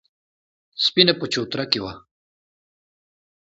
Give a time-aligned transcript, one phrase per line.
[0.83, 1.93] سفينه په چوتره کې وه.